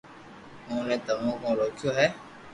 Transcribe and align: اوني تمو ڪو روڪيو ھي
اوني 0.69 0.97
تمو 1.05 1.31
ڪو 1.41 1.49
روڪيو 1.59 1.89
ھي 1.97 2.07